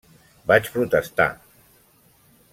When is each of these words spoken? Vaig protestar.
Vaig 0.51 0.69
protestar. 0.77 1.29